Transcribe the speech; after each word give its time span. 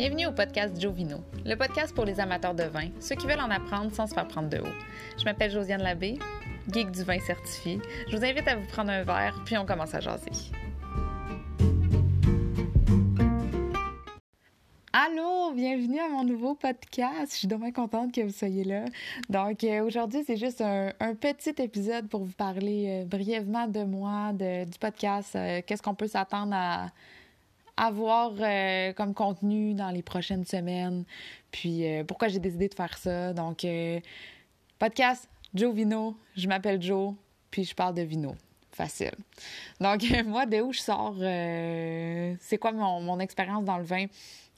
Bienvenue 0.00 0.28
au 0.28 0.32
podcast 0.32 0.80
Joe 0.80 0.94
Vino, 0.94 1.18
le 1.44 1.56
podcast 1.56 1.94
pour 1.94 2.06
les 2.06 2.20
amateurs 2.20 2.54
de 2.54 2.62
vin, 2.62 2.88
ceux 3.00 3.16
qui 3.16 3.26
veulent 3.26 3.38
en 3.38 3.50
apprendre 3.50 3.94
sans 3.94 4.06
se 4.06 4.14
faire 4.14 4.26
prendre 4.26 4.48
de 4.48 4.56
haut. 4.56 4.74
Je 5.18 5.26
m'appelle 5.26 5.50
Josiane 5.50 5.82
Labbé, 5.82 6.18
geek 6.72 6.90
du 6.90 7.02
vin 7.02 7.18
certifié. 7.18 7.78
Je 8.08 8.16
vous 8.16 8.24
invite 8.24 8.48
à 8.48 8.56
vous 8.56 8.66
prendre 8.66 8.90
un 8.90 9.02
verre, 9.02 9.38
puis 9.44 9.58
on 9.58 9.66
commence 9.66 9.94
à 9.94 10.00
jaser. 10.00 10.30
Allô, 14.94 15.52
bienvenue 15.52 16.00
à 16.00 16.08
mon 16.08 16.24
nouveau 16.24 16.54
podcast. 16.54 17.32
Je 17.32 17.36
suis 17.36 17.46
dommage 17.46 17.74
contente 17.74 18.14
que 18.14 18.22
vous 18.22 18.32
soyez 18.32 18.64
là. 18.64 18.86
Donc 19.28 19.64
euh, 19.64 19.82
aujourd'hui, 19.84 20.24
c'est 20.26 20.38
juste 20.38 20.62
un, 20.62 21.14
petit 21.14 21.62
épisode 21.62 22.08
pour 22.08 22.24
vous 22.24 22.32
parler 22.32 23.02
euh, 23.02 23.04
brièvement 23.04 23.68
de 23.68 23.84
moi, 23.84 24.32
de, 24.32 24.64
du 24.64 24.78
podcast, 24.78 25.36
euh, 25.36 25.60
qu'est-ce 25.66 25.82
qu'on 25.82 25.94
peut 25.94 26.08
s'attendre 26.08 26.54
à 26.54 26.86
avoir 27.86 28.32
comme 28.94 29.14
contenu 29.14 29.74
dans 29.74 29.90
les 29.90 30.02
prochaines 30.02 30.44
semaines, 30.44 31.04
puis 31.50 31.84
pourquoi 32.06 32.28
j'ai 32.28 32.38
décidé 32.38 32.68
de 32.68 32.74
faire 32.74 32.96
ça? 32.98 33.32
Donc 33.32 33.66
podcast 34.78 35.28
Joe 35.54 35.74
Vino, 35.74 36.16
je 36.36 36.48
m'appelle 36.48 36.80
Joe, 36.80 37.14
puis 37.50 37.64
je 37.64 37.74
parle 37.74 37.94
de 37.94 38.02
vino 38.02 38.34
facile. 38.72 39.12
Donc, 39.80 40.02
moi, 40.26 40.46
de 40.46 40.60
où 40.60 40.72
je 40.72 40.80
sors, 40.80 41.16
c'est 42.40 42.58
quoi 42.58 42.72
mon, 42.72 43.00
mon 43.00 43.18
expérience 43.18 43.64
dans 43.64 43.78
le 43.78 43.84
vin? 43.84 44.06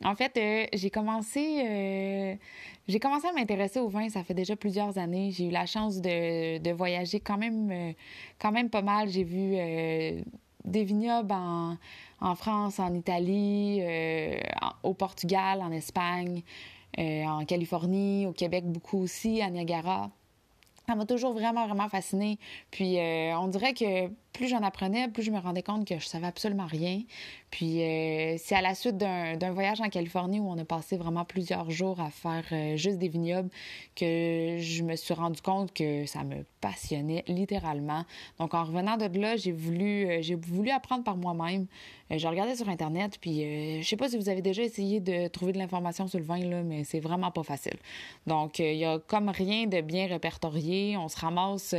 En 0.04 0.14
fait, 0.14 0.36
euh, 0.36 0.66
j'ai 0.72 0.90
commencé, 0.90 1.62
euh, 1.64 2.34
j'ai 2.88 2.98
commencé 2.98 3.28
à 3.28 3.32
m'intéresser 3.32 3.78
au 3.78 3.88
vin, 3.88 4.08
ça 4.08 4.24
fait 4.24 4.34
déjà 4.34 4.56
plusieurs 4.56 4.98
années. 4.98 5.30
J'ai 5.30 5.46
eu 5.46 5.50
la 5.50 5.66
chance 5.66 6.00
de, 6.00 6.58
de 6.58 6.70
voyager 6.72 7.20
quand 7.20 7.38
même, 7.38 7.70
euh, 7.70 7.92
quand 8.40 8.50
même 8.50 8.68
pas 8.68 8.82
mal. 8.82 9.08
J'ai 9.08 9.24
vu 9.24 9.54
des 10.64 10.84
vignobles 10.84 11.32
en, 11.32 12.34
France, 12.34 12.78
en 12.78 12.94
Italie, 12.94 13.82
au 14.82 14.94
Portugal, 14.94 15.60
en 15.60 15.72
Espagne, 15.72 16.42
en 16.98 17.44
Californie, 17.44 18.26
au 18.26 18.32
Québec 18.32 18.64
beaucoup 18.64 18.98
aussi, 18.98 19.42
à 19.42 19.50
Niagara. 19.50 20.10
Ça 20.86 20.94
m'a 20.94 21.06
toujours 21.06 21.32
vraiment, 21.32 21.66
vraiment 21.66 21.88
fascinée. 21.88 22.38
Puis 22.70 22.98
on 22.98 23.48
dirait 23.48 23.74
que 23.74 24.08
plus 24.32 24.48
j'en 24.48 24.62
apprenais, 24.62 25.08
plus 25.08 25.22
je 25.22 25.30
me 25.30 25.38
rendais 25.38 25.62
compte 25.62 25.86
que 25.86 25.98
je 25.98 26.06
savais 26.06 26.26
absolument 26.26 26.66
rien. 26.66 27.02
Puis 27.50 27.82
euh, 27.82 28.36
c'est 28.38 28.54
à 28.54 28.62
la 28.62 28.74
suite 28.74 28.96
d'un 28.96 29.50
voyage 29.52 29.80
en 29.80 29.88
Californie 29.88 30.40
où 30.40 30.48
on 30.48 30.58
a 30.58 30.64
passé 30.64 30.96
vraiment 30.96 31.24
plusieurs 31.24 31.70
jours 31.70 32.00
à 32.00 32.10
faire 32.10 32.44
euh, 32.52 32.76
juste 32.76 32.98
des 32.98 33.08
vignobles 33.08 33.50
que 33.94 34.56
je 34.58 34.82
me 34.82 34.96
suis 34.96 35.12
rendu 35.12 35.42
compte 35.42 35.74
que 35.74 36.06
ça 36.06 36.24
me 36.24 36.44
passionnait 36.60 37.24
littéralement. 37.28 38.04
Donc 38.38 38.54
en 38.54 38.64
revenant 38.64 38.96
de 38.96 39.06
là, 39.18 39.36
j'ai 39.36 39.52
voulu 39.52 40.06
euh, 40.06 40.22
j'ai 40.22 40.34
voulu 40.34 40.70
apprendre 40.70 41.04
par 41.04 41.16
moi-même. 41.16 41.66
je 42.10 42.26
regardais 42.26 42.56
sur 42.56 42.68
internet 42.70 43.18
puis 43.20 43.82
je 43.82 43.86
sais 43.86 43.96
pas 43.96 44.08
si 44.08 44.16
vous 44.16 44.30
avez 44.30 44.42
déjà 44.42 44.62
essayé 44.62 45.00
de 45.00 45.28
trouver 45.28 45.52
de 45.52 45.58
l'information 45.58 46.06
sur 46.06 46.18
le 46.18 46.24
vin 46.24 46.38
là, 46.38 46.62
mais 46.62 46.84
c'est 46.84 47.00
vraiment 47.00 47.30
pas 47.30 47.42
facile. 47.42 47.76
Donc 48.26 48.58
il 48.60 48.76
y 48.76 48.84
a 48.84 48.98
comme 48.98 49.28
rien 49.28 49.66
de 49.66 49.80
bien 49.82 50.06
répertorié, 50.06 50.96
on 50.96 51.08
se 51.08 51.18
ramasse 51.18 51.74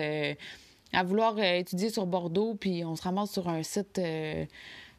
à 0.93 1.03
vouloir 1.03 1.35
euh, 1.37 1.59
étudier 1.59 1.89
sur 1.89 2.05
Bordeaux, 2.05 2.55
puis 2.55 2.85
on 2.85 2.95
se 2.95 3.03
ramasse 3.03 3.31
sur 3.31 3.49
un 3.49 3.63
site 3.63 3.99
euh, 3.99 4.45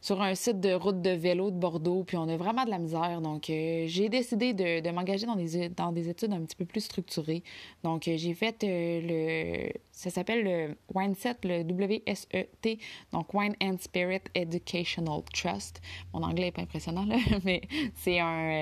sur 0.00 0.20
un 0.20 0.34
site 0.34 0.60
de 0.60 0.74
route 0.74 1.00
de 1.00 1.08
vélo 1.08 1.50
de 1.50 1.56
Bordeaux, 1.56 2.04
puis 2.04 2.18
on 2.18 2.28
a 2.28 2.36
vraiment 2.36 2.66
de 2.66 2.70
la 2.70 2.78
misère. 2.78 3.22
Donc, 3.22 3.48
euh, 3.48 3.84
j'ai 3.86 4.10
décidé 4.10 4.52
de, 4.52 4.90
m'engager 4.90 5.24
dans 5.24 5.34
des, 5.34 5.70
dans 5.70 5.92
des 5.92 6.10
études 6.10 6.30
un 6.34 6.42
petit 6.42 6.56
peu 6.56 6.66
plus 6.66 6.82
structurées. 6.82 7.42
Donc, 7.82 8.02
j'ai 8.04 8.34
fait 8.34 8.62
le... 8.62 9.72
Ça 9.92 10.10
s'appelle 10.10 10.44
le 10.44 10.76
WineSet, 10.94 11.36
le 11.44 11.64
W-S-E-T, 11.64 12.78
donc 13.12 13.32
Wine 13.32 13.54
and 13.62 13.76
Spirit 13.80 14.20
Educational 14.34 15.22
Trust. 15.32 15.80
Mon 16.12 16.22
anglais 16.22 16.48
est 16.48 16.52
pas 16.52 16.60
impressionnant, 16.60 17.06
mais 17.44 17.62
c'est 17.94 18.20
un, 18.20 18.52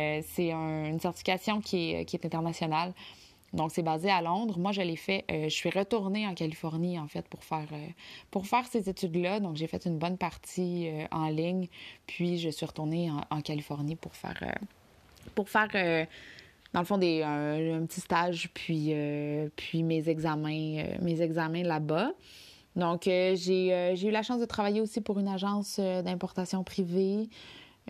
une 0.87 1.01
certification 1.01 1.61
qui 1.61 1.95
est, 1.95 2.05
qui 2.05 2.15
est 2.15 2.25
internationale. 2.25 2.95
Donc, 3.53 3.71
c'est 3.73 3.83
basé 3.83 4.11
à 4.11 4.23
Londres. 4.23 4.59
Moi, 4.59 4.73
je 4.73 4.81
l'ai 4.81 4.97
fait. 4.97 5.25
Euh, 5.31 5.45
je 5.45 5.55
suis 5.55 5.69
retournée 5.69 6.27
en 6.27 6.35
Californie, 6.35 6.99
en 6.99 7.07
fait, 7.07 7.27
pour 7.29 7.45
faire, 7.45 7.69
euh, 7.73 7.87
pour 8.31 8.47
faire 8.47 8.67
ces 8.67 8.89
études-là. 8.89 9.41
Donc, 9.41 9.57
j'ai 9.57 9.67
fait 9.67 9.85
une 9.85 9.99
bonne 9.99 10.17
partie 10.17 10.89
euh, 10.89 11.05
en 11.11 11.29
ligne. 11.29 11.69
Puis, 12.07 12.39
je 12.39 12.49
suis 12.49 12.65
retournée 12.65 13.11
en, 13.31 13.41
Californie 13.43 13.97
pour 13.97 14.15
faire, 14.15 14.41
pour 15.35 15.49
faire 15.49 15.69
dans 16.73 16.81
le 16.81 16.87
fond, 16.87 16.97
des, 16.97 17.23
un, 17.23 17.85
petit 17.85 18.01
stage, 18.01 18.49
puis, 18.55 18.95
puis 19.57 19.83
mes 19.83 20.09
examens, 20.09 20.85
mes 21.01 21.21
examens 21.21 21.65
là-bas. 21.65 22.13
Donc, 22.77 23.03
j'ai 23.05 23.95
eu 24.07 24.11
la 24.11 24.23
chance 24.23 24.41
de 24.41 24.47
travailler 24.47 24.81
aussi 24.81 25.01
pour 25.01 25.19
une 25.19 25.29
agence 25.29 25.79
d'importation 25.79 26.63
privée. 26.65 27.29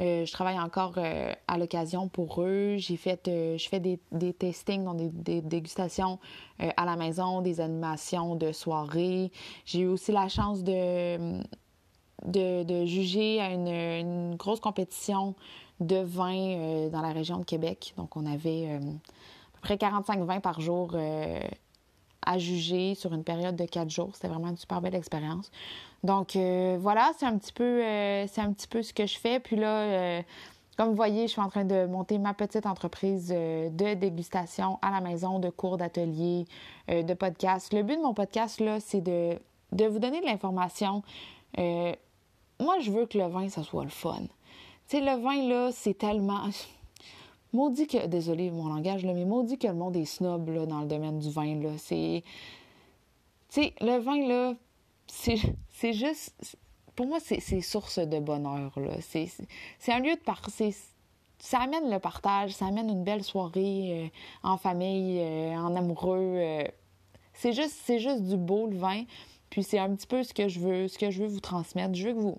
Euh, 0.00 0.24
je 0.24 0.32
travaille 0.32 0.58
encore 0.58 0.94
euh, 0.96 1.32
à 1.48 1.58
l'occasion 1.58 2.08
pour 2.08 2.42
eux. 2.42 2.76
J'ai 2.78 2.96
fait, 2.96 3.28
euh, 3.28 3.58
je 3.58 3.68
fais 3.68 3.80
des, 3.80 4.00
des 4.10 4.32
tastings, 4.32 4.84
donc 4.84 4.96
des, 4.96 5.42
dégustations 5.42 6.18
à 6.58 6.84
la 6.84 6.96
maison, 6.96 7.42
des 7.42 7.60
animations 7.60 8.36
de 8.36 8.52
soirée. 8.52 9.30
J'ai 9.64 9.80
eu 9.80 9.86
aussi 9.86 10.12
la 10.12 10.28
chance 10.28 10.62
de, 10.62 11.40
de, 12.24 12.86
juger 12.86 13.40
à 13.40 13.50
une, 13.50 14.36
grosse 14.36 14.60
compétition 14.60 15.34
de 15.80 15.96
vin 15.96 16.88
dans 16.88 17.00
la 17.00 17.12
région 17.12 17.38
de 17.38 17.44
Québec. 17.44 17.94
Donc, 17.96 18.16
on 18.16 18.24
avait 18.26 18.76
à 18.76 18.78
peu 18.78 19.60
près 19.60 19.76
45 19.76 20.20
vins 20.20 20.40
par 20.40 20.60
jour 20.60 20.94
à 22.24 22.38
juger 22.38 22.94
sur 22.94 23.12
une 23.12 23.24
période 23.24 23.56
de 23.56 23.64
quatre 23.64 23.90
jours. 23.90 24.10
C'était 24.14 24.28
vraiment 24.28 24.48
une 24.48 24.56
super 24.56 24.80
belle 24.80 24.94
expérience. 24.94 25.50
Donc 26.02 26.34
euh, 26.34 26.78
voilà, 26.80 27.12
c'est 27.18 27.26
un 27.26 27.38
petit 27.38 27.52
peu 27.52 27.64
euh, 27.64 28.26
c'est 28.26 28.40
un 28.40 28.52
petit 28.52 28.66
peu 28.66 28.82
ce 28.82 28.92
que 28.92 29.06
je 29.06 29.18
fais. 29.18 29.40
Puis 29.40 29.56
là, 29.56 29.82
euh, 29.82 30.22
comme 30.76 30.88
vous 30.88 30.96
voyez, 30.96 31.26
je 31.26 31.32
suis 31.32 31.40
en 31.40 31.48
train 31.48 31.64
de 31.64 31.86
monter 31.86 32.18
ma 32.18 32.34
petite 32.34 32.66
entreprise 32.66 33.28
de 33.28 33.94
dégustation 33.94 34.78
à 34.82 34.90
la 34.90 35.00
maison, 35.00 35.38
de 35.38 35.50
cours 35.50 35.76
d'atelier, 35.76 36.46
de 36.88 37.14
podcast. 37.14 37.74
Le 37.74 37.82
but 37.82 37.96
de 37.96 38.02
mon 38.02 38.14
podcast, 38.14 38.58
là, 38.58 38.80
c'est 38.80 39.02
de, 39.02 39.38
de 39.72 39.84
vous 39.84 39.98
donner 39.98 40.20
de 40.20 40.26
l'information. 40.26 41.02
moi, 41.58 42.78
je 42.80 42.90
veux 42.90 43.04
que 43.04 43.18
le 43.18 43.26
vin, 43.26 43.50
ça 43.50 43.62
soit 43.62 43.84
le 43.84 43.90
fun. 43.90 44.22
Tu 44.88 44.98
sais, 44.98 45.00
le 45.00 45.22
vin, 45.22 45.46
là, 45.46 45.70
c'est 45.72 45.98
tellement... 45.98 46.48
Maudit 47.52 47.86
que... 47.86 48.06
Désolé 48.06 48.50
mon 48.50 48.68
langage, 48.68 49.04
là, 49.04 49.12
mais 49.12 49.24
maudit 49.24 49.58
que 49.58 49.66
le 49.66 49.74
monde 49.74 49.96
est 49.96 50.04
snob, 50.04 50.48
là, 50.48 50.66
dans 50.66 50.80
le 50.80 50.86
domaine 50.86 51.18
du 51.18 51.30
vin, 51.30 51.54
là. 51.60 51.70
C'est... 51.78 52.22
Tu 53.50 53.62
sais, 53.62 53.74
le 53.80 53.98
vin, 53.98 54.26
là, 54.26 54.54
c'est 55.06 55.92
juste. 55.92 56.56
Pour 56.96 57.06
moi, 57.06 57.18
c'est 57.20 57.60
source 57.60 57.98
de 57.98 58.18
bonheur. 58.18 58.72
C'est 59.00 59.92
un 59.92 60.00
lieu 60.00 60.14
de 60.14 60.20
par 60.20 60.42
ça 61.42 61.58
amène 61.58 61.90
le 61.90 61.98
partage, 61.98 62.52
ça 62.52 62.66
amène 62.66 62.88
une 62.88 63.02
belle 63.02 63.24
soirée 63.24 64.04
euh, 64.04 64.48
en 64.48 64.56
famille, 64.56 65.18
euh, 65.20 65.56
en 65.56 65.74
amoureux. 65.74 66.36
Euh. 66.36 66.64
c'est 67.34 67.52
juste, 67.52 67.80
c'est 67.84 67.98
juste 67.98 68.22
du 68.22 68.36
beau 68.36 68.68
le 68.68 68.76
vin. 68.76 69.02
Puis 69.50 69.64
c'est 69.64 69.80
un 69.80 69.92
petit 69.92 70.06
peu 70.06 70.22
ce 70.22 70.32
que 70.32 70.46
je 70.48 70.60
veux, 70.60 70.86
ce 70.86 70.96
que 70.98 71.10
je 71.10 71.24
veux 71.24 71.28
vous 71.28 71.40
transmettre. 71.40 71.94
Je 71.94 72.08
veux 72.08 72.14
que 72.14 72.20
vous, 72.20 72.38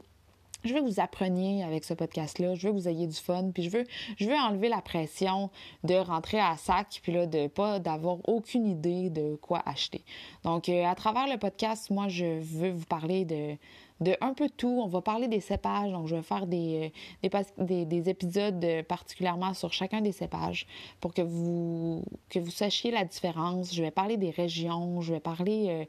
je 0.64 0.74
veux 0.74 0.82
que 0.82 0.86
vous 0.86 1.00
appreniez 1.00 1.64
avec 1.64 1.84
ce 1.84 1.94
podcast-là. 1.94 2.56
Je 2.56 2.68
veux 2.68 2.74
que 2.74 2.78
vous 2.78 2.88
ayez 2.88 3.08
du 3.08 3.16
fun. 3.16 3.50
Puis 3.54 3.64
je 3.64 3.70
veux, 3.70 3.84
je 4.18 4.26
veux 4.26 4.36
enlever 4.36 4.70
la 4.70 4.82
pression 4.82 5.50
de 5.84 5.96
rentrer 5.96 6.40
à 6.40 6.56
sac, 6.58 7.00
puis 7.02 7.12
là, 7.12 7.26
de 7.26 7.48
pas 7.48 7.80
d'avoir 7.80 8.18
aucune 8.28 8.68
idée 8.68 9.10
de 9.10 9.36
quoi 9.36 9.62
acheter. 9.66 10.04
Donc, 10.44 10.70
euh, 10.70 10.86
à 10.86 10.96
travers 10.96 11.28
le 11.28 11.38
podcast, 11.38 11.90
moi, 11.90 12.08
je 12.08 12.40
veux 12.40 12.72
vous 12.72 12.86
parler 12.86 13.26
de, 13.26 13.56
de 14.02 14.16
un 14.22 14.34
peu 14.34 14.50
tout. 14.50 14.82
On 14.84 14.88
va 14.88 15.02
parler 15.02 15.28
des 15.28 15.42
cépages. 15.42 15.92
Donc, 15.92 16.08
je 16.08 16.16
vais 16.16 16.22
faire 16.22 16.48
des, 16.48 16.92
euh, 17.24 17.44
des, 17.58 17.86
des, 17.86 18.10
épisodes 18.10 18.66
particulièrement 18.88 19.54
sur 19.54 19.74
chacun 19.74 20.02
des 20.02 20.12
cépages 20.12 20.68
pour 21.00 21.14
que 21.14 21.22
vous, 21.22 22.04
que 22.30 22.40
vous 22.40 22.52
sachiez 22.52 22.92
la 22.92 23.06
différence. 23.06 23.74
Je 23.74 23.84
vais 23.84 23.92
parler 23.92 24.18
des 24.18 24.32
régions. 24.32 25.02
Je 25.02 25.14
vais 25.14 25.20
parler. 25.20 25.68
Euh, 25.70 25.86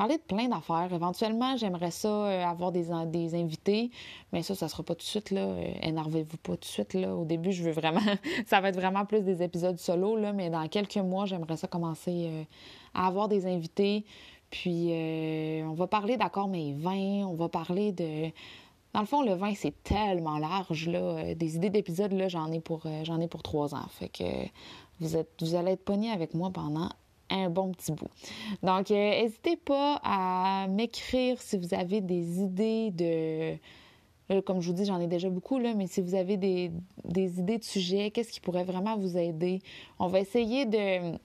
parler 0.00 0.16
de 0.16 0.22
plein 0.22 0.48
d'affaires. 0.48 0.88
Éventuellement, 0.94 1.58
j'aimerais 1.58 1.90
ça 1.90 2.08
euh, 2.08 2.42
avoir 2.42 2.72
des, 2.72 2.86
des 3.08 3.34
invités, 3.34 3.90
mais 4.32 4.42
ça, 4.42 4.54
ça 4.54 4.66
sera 4.66 4.82
pas 4.82 4.94
tout 4.94 5.00
de 5.00 5.10
suite, 5.10 5.30
là. 5.30 5.42
Euh, 5.42 5.72
énervez-vous 5.82 6.38
pas 6.38 6.52
tout 6.52 6.60
de 6.60 6.64
suite, 6.64 6.94
là. 6.94 7.14
Au 7.14 7.26
début, 7.26 7.52
je 7.52 7.62
veux 7.62 7.72
vraiment... 7.72 8.00
ça 8.46 8.62
va 8.62 8.70
être 8.70 8.76
vraiment 8.76 9.04
plus 9.04 9.20
des 9.20 9.42
épisodes 9.42 9.76
solo, 9.76 10.16
là, 10.16 10.32
mais 10.32 10.48
dans 10.48 10.66
quelques 10.68 10.96
mois, 10.96 11.26
j'aimerais 11.26 11.58
ça 11.58 11.68
commencer 11.68 12.28
euh, 12.30 12.44
à 12.94 13.08
avoir 13.08 13.28
des 13.28 13.44
invités. 13.44 14.06
Puis, 14.48 14.90
on 15.68 15.74
va 15.74 15.86
parler 15.86 16.16
d'accord 16.16 16.48
mes 16.48 16.72
vins, 16.72 17.26
on 17.28 17.34
va 17.34 17.50
parler 17.50 17.92
de... 17.92 18.30
Dans 18.94 19.00
le 19.00 19.06
fond, 19.06 19.22
le 19.22 19.34
vin, 19.34 19.52
c'est 19.54 19.82
tellement 19.84 20.38
large, 20.38 20.88
là. 20.88 21.34
Des 21.34 21.56
idées 21.56 21.68
d'épisodes, 21.68 22.12
là, 22.12 22.28
j'en 22.28 22.50
ai 22.50 22.60
pour 22.60 22.86
j'en 23.04 23.20
ai 23.20 23.28
pour 23.28 23.42
trois 23.42 23.74
ans. 23.74 23.86
Fait 23.90 24.08
que 24.08 24.24
vous 24.98 25.16
êtes 25.16 25.30
vous 25.40 25.54
allez 25.54 25.72
être 25.72 25.84
pognés 25.84 26.10
avec 26.10 26.34
moi 26.34 26.50
pendant 26.50 26.88
un 27.30 27.48
bon 27.48 27.72
petit 27.72 27.92
bout. 27.92 28.08
Donc, 28.62 28.90
euh, 28.90 28.94
n'hésitez 28.94 29.56
pas 29.56 30.00
à 30.02 30.66
m'écrire 30.68 31.40
si 31.40 31.56
vous 31.56 31.74
avez 31.74 32.00
des 32.00 32.40
idées 32.40 32.90
de... 32.90 33.56
Euh, 34.32 34.42
comme 34.42 34.60
je 34.60 34.68
vous 34.68 34.74
dis, 34.74 34.84
j'en 34.84 35.00
ai 35.00 35.08
déjà 35.08 35.28
beaucoup, 35.28 35.58
là, 35.58 35.74
mais 35.74 35.86
si 35.86 36.00
vous 36.00 36.14
avez 36.14 36.36
des, 36.36 36.70
idées 37.14 37.58
de 37.58 37.64
sujets, 37.64 38.10
qu'est-ce 38.10 38.30
qui 38.30 38.40
pourrait 38.40 38.64
vraiment 38.64 38.96
vous 38.96 39.16
aider? 39.18 39.60
On 39.98 40.06
va 40.06 40.20
essayer 40.20 40.66
de 40.66 41.18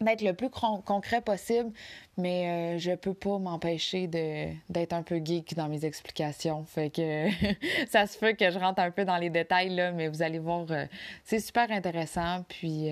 d'être 0.00 0.22
le 0.22 0.32
plus 0.32 0.48
concret 0.48 1.20
possible, 1.20 1.72
mais 2.16 2.76
euh, 2.76 2.78
je 2.78 2.92
peux 2.92 3.14
pas 3.14 3.38
m'empêcher 3.38 4.06
d'être 4.06 4.92
un 4.92 5.02
peu 5.02 5.20
geek 5.24 5.56
dans 5.56 5.68
mes 5.68 5.84
explications. 5.84 6.64
Fait 6.64 6.90
que 6.90 7.26
ça 7.88 8.06
se 8.06 8.16
fait 8.16 8.36
que 8.36 8.48
je 8.48 8.60
rentre 8.60 8.80
un 8.80 8.92
peu 8.92 9.04
dans 9.04 9.16
les 9.16 9.30
détails, 9.30 9.70
là, 9.70 9.90
mais 9.90 10.06
vous 10.06 10.22
allez 10.22 10.38
voir, 10.38 10.66
euh, 10.70 10.86
c'est 11.24 11.40
super 11.40 11.70
intéressant. 11.72 12.44
Puis 12.48 12.88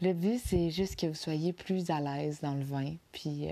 le 0.00 0.12
but, 0.12 0.40
c'est 0.44 0.70
juste 0.70 0.98
que 0.98 1.06
vous 1.06 1.14
soyez 1.14 1.52
plus 1.52 1.90
à 1.90 2.00
l'aise 2.00 2.40
dans 2.40 2.54
le 2.54 2.64
vin, 2.64 2.94
puis 3.12 3.48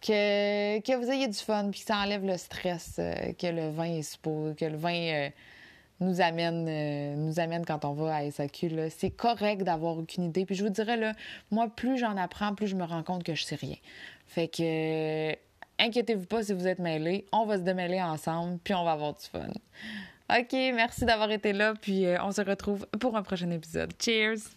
que, 0.00 0.80
que 0.80 0.96
vous 0.96 1.10
ayez 1.10 1.28
du 1.28 1.38
fun, 1.38 1.70
puis 1.70 1.80
que 1.80 1.86
ça 1.86 1.98
enlève 1.98 2.24
le 2.24 2.36
stress 2.36 2.96
que 2.96 3.46
le 3.46 3.70
vin 3.70 3.96
est 3.96 4.02
supposé, 4.02 4.54
que 4.54 4.64
le 4.66 4.76
vin 4.76 5.30
nous 6.00 6.20
amène, 6.20 6.66
euh, 6.68 7.16
nous 7.16 7.38
amène 7.40 7.64
quand 7.64 7.84
on 7.84 7.92
va 7.92 8.16
à 8.16 8.30
SAQ. 8.30 8.90
C'est 8.90 9.10
correct 9.10 9.62
d'avoir 9.62 9.98
aucune 9.98 10.24
idée. 10.24 10.44
Puis 10.44 10.54
je 10.54 10.64
vous 10.64 10.70
dirais, 10.70 10.96
là, 10.96 11.12
moi, 11.50 11.68
plus 11.68 11.98
j'en 11.98 12.16
apprends, 12.16 12.54
plus 12.54 12.66
je 12.66 12.76
me 12.76 12.84
rends 12.84 13.02
compte 13.02 13.22
que 13.22 13.34
je 13.34 13.44
sais 13.44 13.56
rien. 13.56 13.76
Fait 14.26 14.48
que, 14.48 14.62
euh, 14.62 15.34
inquiétez-vous 15.78 16.26
pas 16.26 16.42
si 16.42 16.52
vous 16.52 16.66
êtes 16.66 16.78
mêlés. 16.78 17.26
On 17.32 17.46
va 17.46 17.56
se 17.56 17.62
démêler 17.62 18.02
ensemble, 18.02 18.58
puis 18.62 18.74
on 18.74 18.84
va 18.84 18.92
avoir 18.92 19.14
du 19.14 19.24
fun. 19.24 19.48
OK, 20.30 20.52
merci 20.52 21.04
d'avoir 21.04 21.30
été 21.30 21.52
là, 21.52 21.74
puis 21.80 22.06
euh, 22.06 22.22
on 22.22 22.32
se 22.32 22.40
retrouve 22.40 22.86
pour 22.98 23.16
un 23.16 23.22
prochain 23.22 23.50
épisode. 23.50 23.92
Cheers! 24.02 24.56